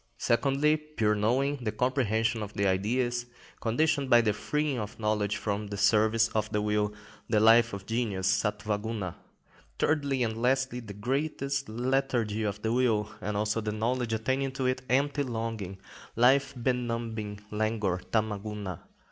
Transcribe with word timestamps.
Secondly, 0.17 0.77
pure 0.77 1.13
knowing, 1.13 1.57
the 1.57 1.71
comprehension 1.71 2.41
of 2.41 2.53
the 2.55 2.65
Ideas, 2.65 3.27
conditioned 3.59 4.09
by 4.09 4.21
the 4.21 4.33
freeing 4.33 4.79
of 4.79 4.99
knowledge 4.99 5.35
from 5.37 5.67
the 5.67 5.77
service 5.77 6.27
of 6.29 6.51
will: 6.51 6.91
the 7.29 7.39
life 7.39 7.71
of 7.71 7.85
genius 7.85 8.27
(Satwa 8.41 8.81
Guna). 8.81 9.15
Thirdly 9.77 10.23
and 10.23 10.41
lastly, 10.41 10.79
the 10.79 10.95
greatest 10.95 11.69
lethargy 11.69 12.41
of 12.41 12.63
the 12.63 12.73
will, 12.73 13.09
and 13.21 13.37
also 13.37 13.59
of 13.59 13.65
the 13.65 13.71
knowledge 13.71 14.11
attaching 14.13 14.51
to 14.53 14.65
it, 14.65 14.81
empty 14.89 15.21
longing, 15.21 15.77
life 16.15 16.55
benumbing 16.57 17.39
languor 17.51 17.99
(Tama 17.99 18.39
Guna). 18.39 18.81